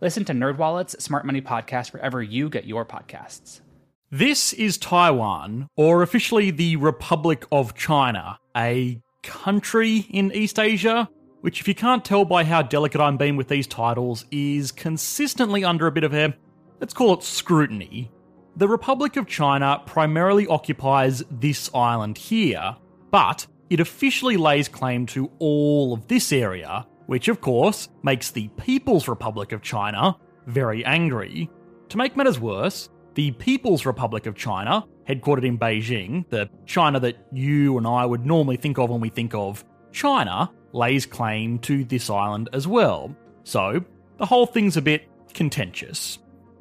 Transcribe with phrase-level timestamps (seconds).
[0.00, 3.62] Listen to NerdWallet's Smart Money Podcast wherever you get your podcasts.
[4.12, 11.08] This is Taiwan, or officially the Republic of China, a country in East Asia,
[11.40, 15.64] which, if you can't tell by how delicate I'm being with these titles, is consistently
[15.64, 16.32] under a bit of a,
[16.80, 18.12] let's call it scrutiny.
[18.54, 22.76] The Republic of China primarily occupies this island here,
[23.10, 28.48] but it officially lays claim to all of this area, which of course makes the
[28.58, 30.14] People's Republic of China
[30.46, 31.48] very angry.
[31.88, 37.16] To make matters worse, the People's Republic of China, headquartered in Beijing, the China that
[37.32, 41.82] you and I would normally think of when we think of China, lays claim to
[41.82, 43.16] this island as well.
[43.42, 43.82] So,
[44.18, 46.18] the whole thing's a bit contentious.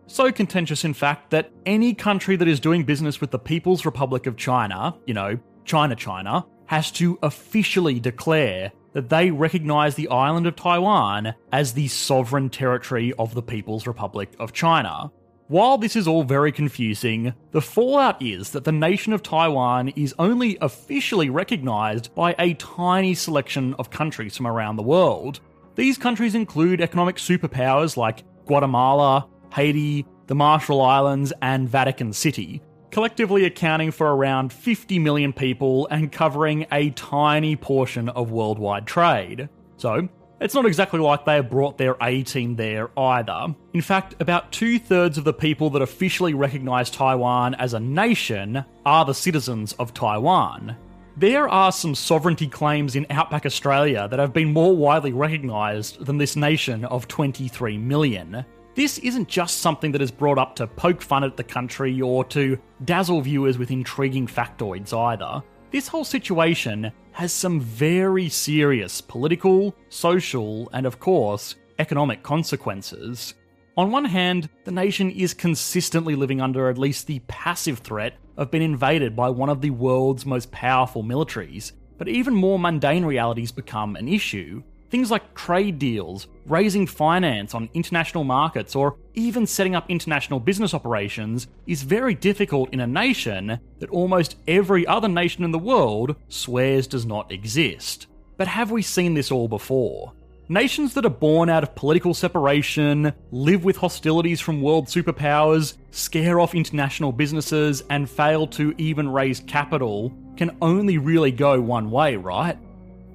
[0.07, 4.27] So contentious, in fact, that any country that is doing business with the People's Republic
[4.27, 10.47] of China, you know, China China, has to officially declare that they recognize the island
[10.47, 15.11] of Taiwan as the sovereign territory of the People's Republic of China.
[15.49, 20.15] While this is all very confusing, the fallout is that the nation of Taiwan is
[20.17, 25.41] only officially recognized by a tiny selection of countries from around the world.
[25.75, 33.45] These countries include economic superpowers like Guatemala, Haiti, the Marshall Islands, and Vatican City, collectively
[33.45, 39.49] accounting for around 50 million people and covering a tiny portion of worldwide trade.
[39.77, 40.09] So,
[40.39, 43.55] it's not exactly like they have brought their A team there either.
[43.73, 48.64] In fact, about two thirds of the people that officially recognise Taiwan as a nation
[48.86, 50.77] are the citizens of Taiwan.
[51.15, 56.19] There are some sovereignty claims in outback Australia that have been more widely recognised than
[56.19, 58.45] this nation of 23 million.
[58.77, 62.23] This isn't just something that is brought up to poke fun at the country or
[62.26, 65.43] to dazzle viewers with intriguing factoids either.
[65.71, 73.33] This whole situation has some very serious political, social, and of course, economic consequences.
[73.77, 78.52] On one hand, the nation is consistently living under at least the passive threat of
[78.52, 83.52] being invaded by one of the world's most powerful militaries, but even more mundane realities
[83.52, 84.61] become an issue.
[84.89, 90.73] Things like trade deals, raising finance on international markets, or even setting up international business
[90.73, 96.15] operations is very difficult in a nation that almost every other nation in the world
[96.30, 98.08] swears does not exist.
[98.37, 100.14] But have we seen this all before?
[100.48, 106.39] Nations that are born out of political separation, live with hostilities from world superpowers, scare
[106.39, 112.15] off international businesses, and fail to even raise capital can only really go one way,
[112.15, 112.58] right?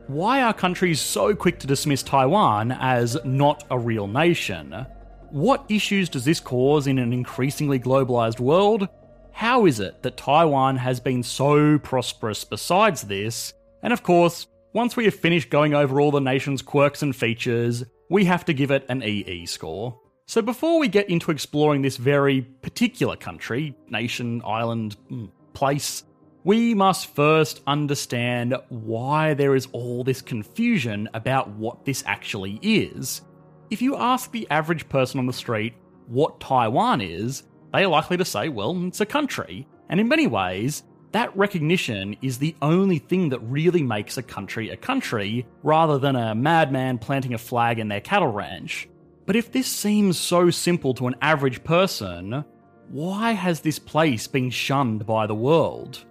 [0.07, 4.85] Why are countries so quick to dismiss Taiwan as not a real nation?
[5.29, 8.89] What issues does this cause in an increasingly globalized world?
[9.31, 13.53] How is it that Taiwan has been so prosperous besides this?
[13.81, 17.85] And of course, once we have finished going over all the nation's quirks and features,
[18.09, 19.97] we have to give it an EE score.
[20.25, 26.03] So before we get into exploring this very particular country, nation, island, mm, place,
[26.43, 33.21] we must first understand why there is all this confusion about what this actually is.
[33.69, 35.73] If you ask the average person on the street
[36.07, 37.43] what Taiwan is,
[37.73, 39.67] they are likely to say, well, it's a country.
[39.89, 44.69] And in many ways, that recognition is the only thing that really makes a country
[44.69, 48.87] a country, rather than a madman planting a flag in their cattle ranch.
[49.25, 52.45] But if this seems so simple to an average person,
[52.89, 56.05] why has this place been shunned by the world?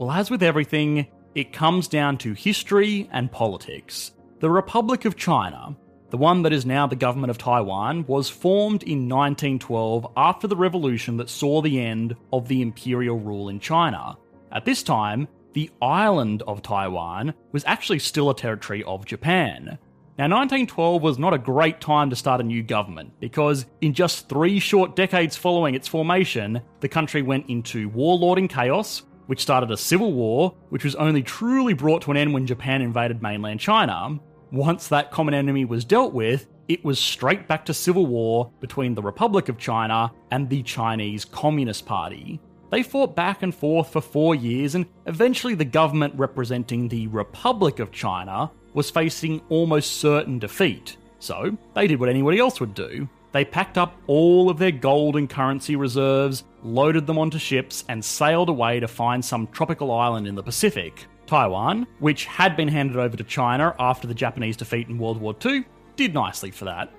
[0.00, 4.12] Well, as with everything, it comes down to history and politics.
[4.38, 5.76] The Republic of China,
[6.08, 10.56] the one that is now the government of Taiwan, was formed in 1912 after the
[10.56, 14.16] revolution that saw the end of the imperial rule in China.
[14.50, 19.78] At this time, the island of Taiwan was actually still a territory of Japan.
[20.16, 24.30] Now, 1912 was not a great time to start a new government because in just
[24.30, 29.76] three short decades following its formation, the country went into warlording chaos, which started a
[29.76, 34.18] civil war, which was only truly brought to an end when Japan invaded mainland China.
[34.50, 38.94] Once that common enemy was dealt with, it was straight back to civil war between
[38.94, 42.40] the Republic of China and the Chinese Communist Party.
[42.70, 47.80] They fought back and forth for four years, and eventually the government representing the Republic
[47.80, 50.96] of China was facing almost certain defeat.
[51.18, 55.16] So they did what anybody else would do they packed up all of their gold
[55.16, 60.26] and currency reserves, loaded them onto ships, and sailed away to find some tropical island
[60.26, 61.06] in the Pacific.
[61.26, 65.34] Taiwan, which had been handed over to China after the Japanese defeat in World War
[65.44, 66.92] II, did nicely for that.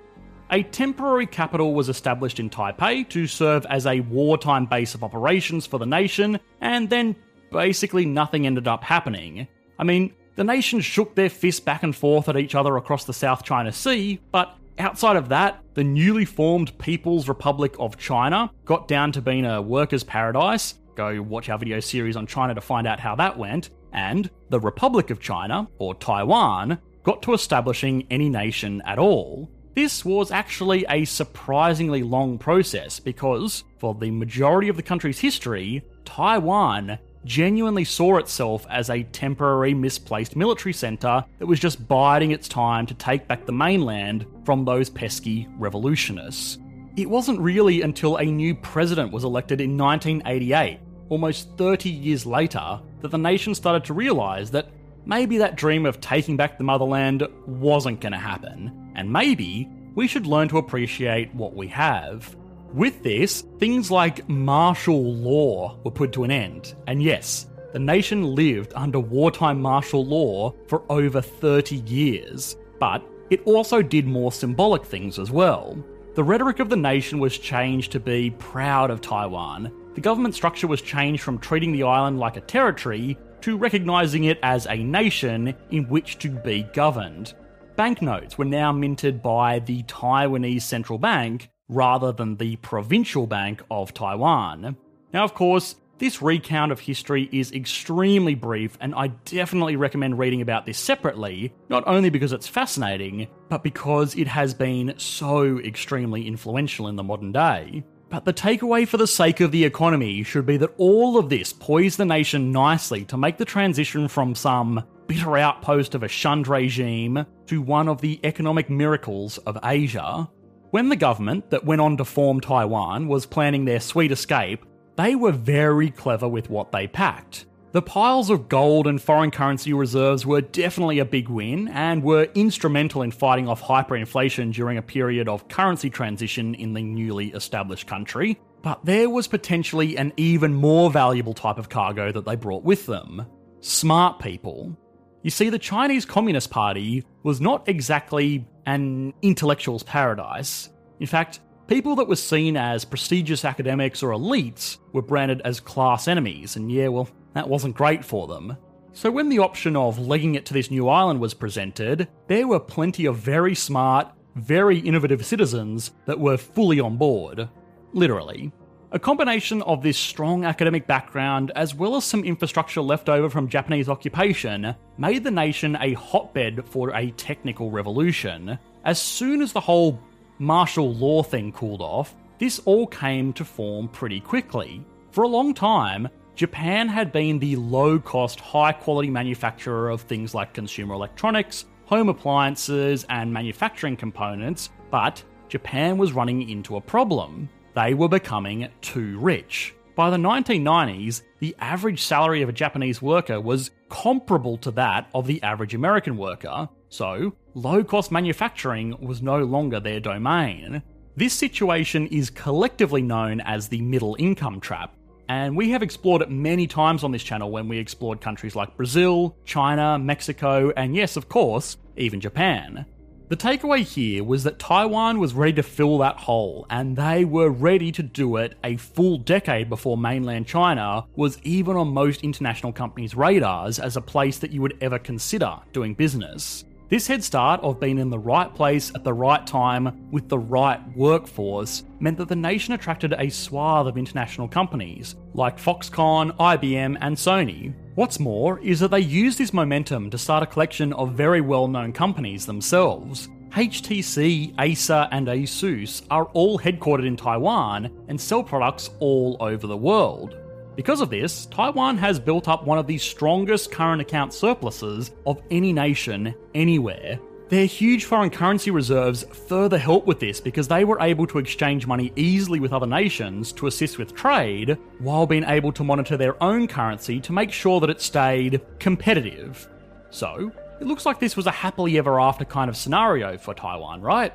[0.50, 5.66] A temporary capital was established in Taipei to serve as a wartime base of operations
[5.66, 7.14] for the nation, and then
[7.50, 9.46] basically nothing ended up happening.
[9.78, 13.12] I mean, the nations shook their fists back and forth at each other across the
[13.12, 18.88] South China Sea, but Outside of that, the newly formed People's Republic of China got
[18.88, 20.74] down to being a workers' paradise.
[20.94, 23.70] Go watch our video series on China to find out how that went.
[23.92, 29.50] And the Republic of China, or Taiwan, got to establishing any nation at all.
[29.74, 35.82] This was actually a surprisingly long process because, for the majority of the country's history,
[36.04, 42.48] Taiwan genuinely saw itself as a temporary misplaced military centre that was just biding its
[42.48, 46.58] time to take back the mainland from those pesky revolutionists.
[46.96, 50.78] It wasn't really until a new president was elected in 1988,
[51.08, 54.68] almost 30 years later, that the nation started to realise that
[55.06, 60.06] maybe that dream of taking back the motherland wasn't going to happen, and maybe we
[60.06, 62.36] should learn to appreciate what we have.
[62.72, 68.34] With this, things like martial law were put to an end, and yes, the nation
[68.34, 74.86] lived under wartime martial law for over 30 years, but it also did more symbolic
[74.86, 75.76] things as well.
[76.14, 79.70] The rhetoric of the nation was changed to be proud of Taiwan.
[79.94, 84.38] The government structure was changed from treating the island like a territory to recognising it
[84.42, 87.34] as a nation in which to be governed.
[87.76, 93.94] Banknotes were now minted by the Taiwanese Central Bank, rather than the provincial bank of
[93.94, 94.76] Taiwan.
[95.12, 100.40] Now, of course, this recount of history is extremely brief, and I definitely recommend reading
[100.40, 106.26] about this separately, not only because it's fascinating, but because it has been so extremely
[106.26, 107.84] influential in the modern day.
[108.08, 111.52] But the takeaway for the sake of the economy should be that all of this
[111.52, 116.48] poised the nation nicely to make the transition from some bitter outpost of a shunned
[116.48, 120.28] regime to one of the economic miracles of Asia.
[120.72, 124.64] When the government that went on to form Taiwan was planning their sweet escape,
[124.96, 127.44] they were very clever with what they packed.
[127.72, 132.26] The piles of gold and foreign currency reserves were definitely a big win and were
[132.34, 137.86] instrumental in fighting off hyperinflation during a period of currency transition in the newly established
[137.86, 138.40] country.
[138.62, 142.86] But there was potentially an even more valuable type of cargo that they brought with
[142.86, 143.26] them
[143.60, 144.74] smart people.
[145.22, 150.70] You see, the Chinese Communist Party was not exactly an intellectual's paradise.
[150.98, 156.08] In fact, people that were seen as prestigious academics or elites were branded as class
[156.08, 158.56] enemies, and yeah, well, that wasn't great for them.
[158.94, 162.60] So, when the option of legging it to this new island was presented, there were
[162.60, 167.48] plenty of very smart, very innovative citizens that were fully on board.
[167.92, 168.52] Literally.
[168.94, 173.48] A combination of this strong academic background, as well as some infrastructure left over from
[173.48, 178.58] Japanese occupation, made the nation a hotbed for a technical revolution.
[178.84, 179.98] As soon as the whole
[180.38, 184.84] martial law thing cooled off, this all came to form pretty quickly.
[185.10, 190.34] For a long time, Japan had been the low cost, high quality manufacturer of things
[190.34, 197.48] like consumer electronics, home appliances, and manufacturing components, but Japan was running into a problem
[197.74, 199.74] they were becoming too rich.
[199.94, 205.26] By the 1990s, the average salary of a Japanese worker was comparable to that of
[205.26, 210.82] the average American worker, so low cost manufacturing was no longer their domain.
[211.14, 214.94] This situation is collectively known as the middle income trap.
[215.28, 218.76] and we have explored it many times on this channel when we explored countries like
[218.76, 222.84] Brazil, China, Mexico, and yes, of course, even Japan.
[223.32, 227.48] The takeaway here was that Taiwan was ready to fill that hole, and they were
[227.48, 232.74] ready to do it a full decade before mainland China was even on most international
[232.74, 236.66] companies' radars as a place that you would ever consider doing business.
[236.90, 240.38] This head start of being in the right place at the right time with the
[240.38, 246.98] right workforce meant that the nation attracted a swath of international companies like Foxconn, IBM,
[247.00, 247.72] and Sony.
[247.94, 251.68] What's more is that they used this momentum to start a collection of very well
[251.68, 253.28] known companies themselves.
[253.50, 259.76] HTC, Acer, and Asus are all headquartered in Taiwan and sell products all over the
[259.76, 260.38] world.
[260.74, 265.42] Because of this, Taiwan has built up one of the strongest current account surpluses of
[265.50, 267.20] any nation anywhere.
[267.52, 271.86] Their huge foreign currency reserves further help with this because they were able to exchange
[271.86, 276.42] money easily with other nations to assist with trade, while being able to monitor their
[276.42, 279.68] own currency to make sure that it stayed competitive.
[280.08, 284.00] So, it looks like this was a happily ever after kind of scenario for Taiwan,
[284.00, 284.32] right?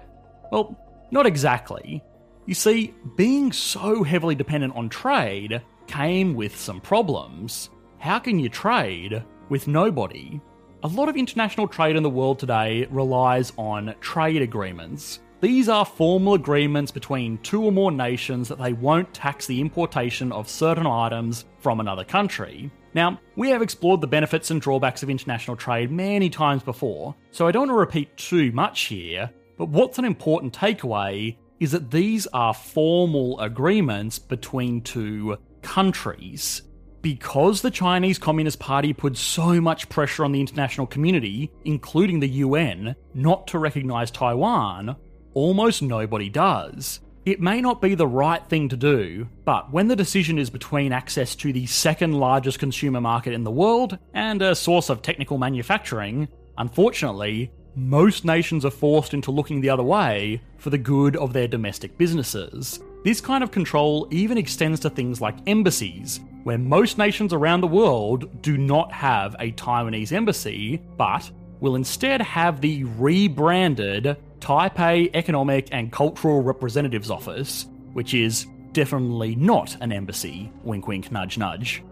[0.51, 0.77] Well,
[1.09, 2.03] not exactly.
[2.45, 7.71] You see, being so heavily dependent on trade came with some problems.
[7.97, 10.39] How can you trade with nobody?
[10.83, 15.21] A lot of international trade in the world today relies on trade agreements.
[15.41, 20.31] These are formal agreements between two or more nations that they won't tax the importation
[20.31, 22.69] of certain items from another country.
[22.93, 27.47] Now, we have explored the benefits and drawbacks of international trade many times before, so
[27.47, 31.89] I don't want to repeat too much here, but what's an important takeaway is that
[31.89, 36.61] these are formal agreements between two countries.
[37.07, 42.27] Because the Chinese Communist Party put so much pressure on the international community, including the
[42.27, 44.93] UN, not to recognise Taiwan,
[45.33, 46.99] almost nobody does.
[47.23, 50.91] It may not be the right thing to do, but when the decision is between
[50.91, 55.37] access to the second largest consumer market in the world and a source of technical
[55.37, 61.31] manufacturing, unfortunately, most nations are forced into looking the other way for the good of
[61.31, 62.81] their domestic businesses.
[63.05, 67.67] This kind of control even extends to things like embassies, where most nations around the
[67.67, 75.67] world do not have a Taiwanese embassy, but will instead have the rebranded Taipei Economic
[75.73, 81.83] and Cultural Representatives Office, which is definitely not an embassy, wink wink nudge nudge.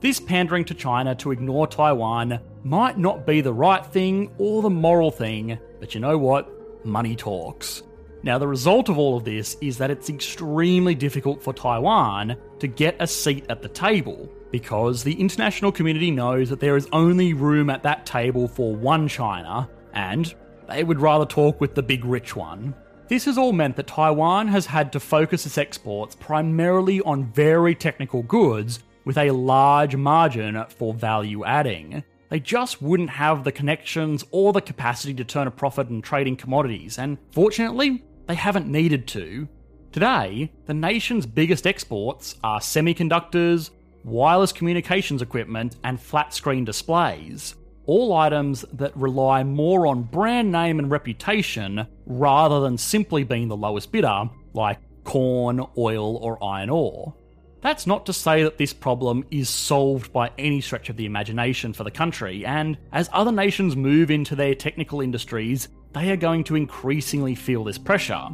[0.00, 4.70] This pandering to China to ignore Taiwan might not be the right thing or the
[4.70, 6.84] moral thing, but you know what?
[6.84, 7.84] Money talks.
[8.22, 12.66] Now, the result of all of this is that it's extremely difficult for Taiwan to
[12.66, 17.32] get a seat at the table because the international community knows that there is only
[17.32, 20.34] room at that table for one China, and
[20.68, 22.74] they would rather talk with the big rich one.
[23.08, 27.74] This has all meant that Taiwan has had to focus its exports primarily on very
[27.74, 32.04] technical goods with a large margin for value adding.
[32.28, 36.36] They just wouldn't have the connections or the capacity to turn a profit in trading
[36.36, 39.48] commodities, and fortunately, they haven't needed to.
[39.90, 43.70] Today, the nation's biggest exports are semiconductors,
[44.04, 47.56] wireless communications equipment, and flat screen displays.
[47.86, 53.56] All items that rely more on brand name and reputation rather than simply being the
[53.56, 57.16] lowest bidder, like corn, oil, or iron ore.
[57.62, 61.72] That's not to say that this problem is solved by any stretch of the imagination
[61.72, 66.44] for the country, and as other nations move into their technical industries, they are going
[66.44, 68.28] to increasingly feel this pressure.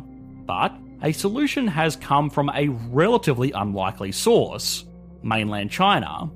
[0.47, 4.85] But a solution has come from a relatively unlikely source
[5.23, 6.31] mainland China.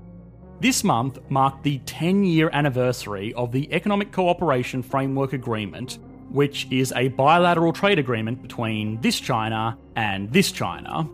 [0.60, 5.98] This month marked the 10 year anniversary of the Economic Cooperation Framework Agreement,
[6.28, 11.08] which is a bilateral trade agreement between this China and this China.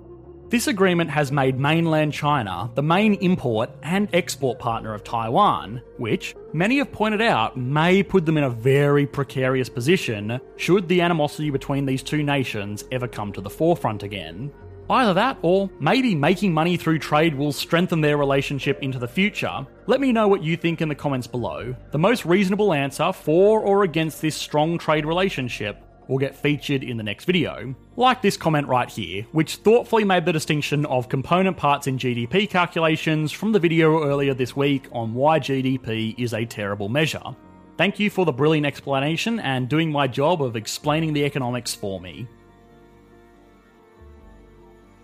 [0.48, 6.36] This agreement has made mainland China the main import and export partner of Taiwan, which
[6.52, 11.50] many have pointed out may put them in a very precarious position should the animosity
[11.50, 14.52] between these two nations ever come to the forefront again.
[14.88, 19.66] Either that, or maybe making money through trade will strengthen their relationship into the future.
[19.88, 21.74] Let me know what you think in the comments below.
[21.90, 26.96] The most reasonable answer for or against this strong trade relationship will get featured in
[26.96, 27.74] the next video.
[27.96, 32.48] Like this comment right here, which thoughtfully made the distinction of component parts in GDP
[32.48, 37.22] calculations from the video earlier this week on why GDP is a terrible measure.
[37.76, 42.00] Thank you for the brilliant explanation and doing my job of explaining the economics for
[42.00, 42.26] me.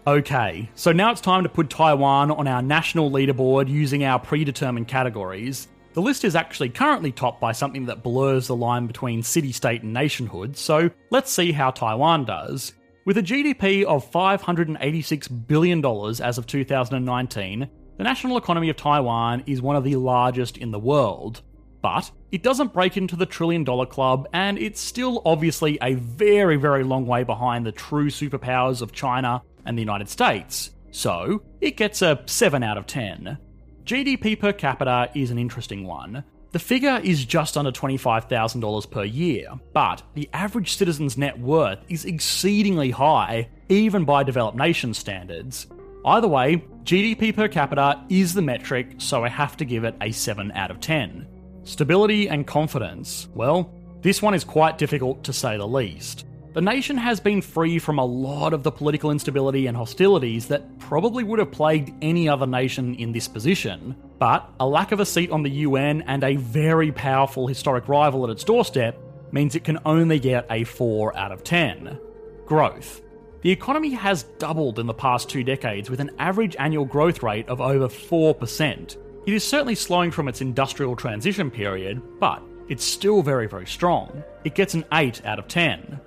[0.04, 4.88] Okay, so now it's time to put Taiwan on our national leaderboard using our predetermined
[4.88, 5.68] categories.
[5.94, 9.82] The list is actually currently topped by something that blurs the line between city state
[9.82, 12.72] and nationhood, so let's see how Taiwan does.
[13.04, 17.68] With a GDP of $586 billion as of 2019,
[17.98, 21.42] the national economy of Taiwan is one of the largest in the world.
[21.82, 26.56] But it doesn't break into the trillion dollar club, and it's still obviously a very,
[26.56, 30.70] very long way behind the true superpowers of China and the United States.
[30.90, 33.36] So, it gets a 7 out of 10.
[33.84, 36.22] GDP per capita is an interesting one.
[36.52, 42.04] The figure is just under $25,000 per year, but the average citizen's net worth is
[42.04, 45.66] exceedingly high, even by developed nation standards.
[46.04, 50.12] Either way, GDP per capita is the metric, so I have to give it a
[50.12, 51.26] 7 out of 10.
[51.64, 56.26] Stability and confidence, well, this one is quite difficult to say the least.
[56.52, 60.78] The nation has been free from a lot of the political instability and hostilities that
[60.78, 65.06] probably would have plagued any other nation in this position, but a lack of a
[65.06, 68.98] seat on the UN and a very powerful historic rival at its doorstep
[69.32, 71.98] means it can only get a 4 out of 10.
[72.44, 73.00] Growth.
[73.40, 77.48] The economy has doubled in the past two decades with an average annual growth rate
[77.48, 78.96] of over 4%.
[79.26, 84.22] It is certainly slowing from its industrial transition period, but it's still very, very strong.
[84.44, 85.98] It gets an 8 out of 10.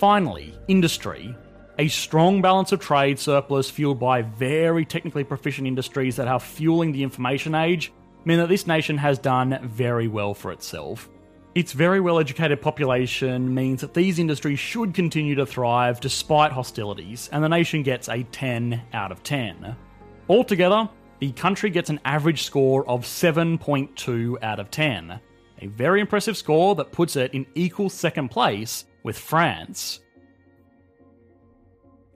[0.00, 1.36] Finally, industry.
[1.78, 6.90] A strong balance of trade surplus fueled by very technically proficient industries that are fueling
[6.90, 7.92] the information age
[8.24, 11.10] mean that this nation has done very well for itself.
[11.54, 17.28] Its very well educated population means that these industries should continue to thrive despite hostilities,
[17.30, 19.76] and the nation gets a 10 out of 10.
[20.30, 20.88] Altogether,
[21.18, 25.20] the country gets an average score of 7.2 out of 10.
[25.60, 30.00] A very impressive score that puts it in equal second place with France.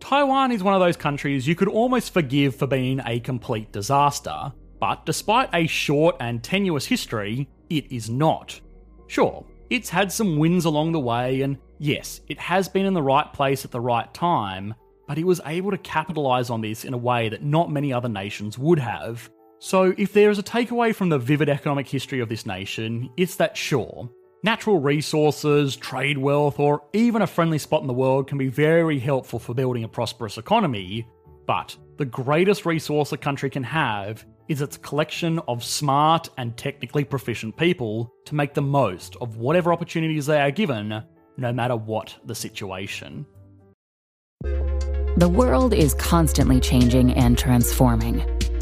[0.01, 4.53] Taiwan is one of those countries you could almost forgive for being a complete disaster,
[4.79, 8.61] but despite a short and tenuous history, it is not.
[9.07, 13.03] Sure, it's had some wins along the way, and yes, it has been in the
[13.03, 14.75] right place at the right time,
[15.09, 18.09] but it was able to capitalise on this in a way that not many other
[18.09, 19.31] nations would have.
[19.59, 23.37] So, if there is a takeaway from the vivid economic history of this nation, it's
[23.37, 24.11] that sure,
[24.45, 28.99] Natural resources, trade wealth, or even a friendly spot in the world can be very
[28.99, 31.09] helpful for building a prosperous economy,
[31.47, 37.05] but the greatest resource a country can have is its collection of smart and technically
[37.05, 41.03] proficient people to make the most of whatever opportunities they are given,
[41.39, 43.25] no matter what the situation.
[44.43, 48.34] The world is constantly changing and transforming.